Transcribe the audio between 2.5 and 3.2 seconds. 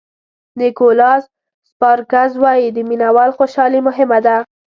د مینه